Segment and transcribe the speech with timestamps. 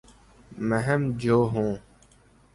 [0.69, 1.71] مہم جو ہوں